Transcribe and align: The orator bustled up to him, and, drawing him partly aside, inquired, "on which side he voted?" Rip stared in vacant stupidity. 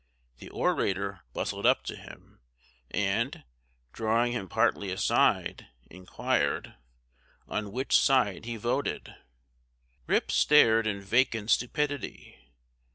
The 0.39 0.49
orator 0.49 1.19
bustled 1.31 1.67
up 1.67 1.83
to 1.83 1.95
him, 1.95 2.39
and, 2.89 3.43
drawing 3.93 4.31
him 4.31 4.49
partly 4.49 4.89
aside, 4.89 5.67
inquired, 5.91 6.73
"on 7.47 7.71
which 7.71 7.95
side 7.95 8.45
he 8.45 8.55
voted?" 8.57 9.13
Rip 10.07 10.31
stared 10.31 10.87
in 10.87 11.01
vacant 11.01 11.51
stupidity. 11.51 12.49